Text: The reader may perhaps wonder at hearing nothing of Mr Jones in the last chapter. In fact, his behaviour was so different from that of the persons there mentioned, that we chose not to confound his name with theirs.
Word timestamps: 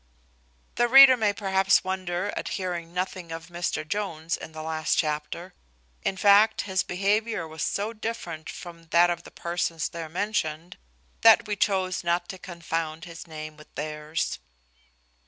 The 0.77 0.87
reader 0.87 1.15
may 1.15 1.31
perhaps 1.31 1.83
wonder 1.83 2.33
at 2.35 2.47
hearing 2.57 2.91
nothing 2.91 3.31
of 3.31 3.49
Mr 3.49 3.87
Jones 3.87 4.35
in 4.35 4.51
the 4.51 4.63
last 4.63 4.97
chapter. 4.97 5.53
In 6.01 6.17
fact, 6.17 6.61
his 6.61 6.81
behaviour 6.81 7.47
was 7.47 7.61
so 7.61 7.93
different 7.93 8.49
from 8.49 8.85
that 8.85 9.11
of 9.11 9.21
the 9.21 9.29
persons 9.29 9.89
there 9.89 10.09
mentioned, 10.09 10.79
that 11.21 11.47
we 11.47 11.55
chose 11.55 12.03
not 12.03 12.27
to 12.29 12.39
confound 12.39 13.05
his 13.05 13.27
name 13.27 13.57
with 13.57 13.75
theirs. 13.75 14.39